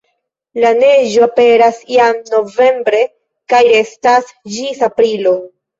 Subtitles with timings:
[0.63, 3.05] La neĝo aperas jam novembre
[3.55, 5.41] kaj restas ĝis aprilo.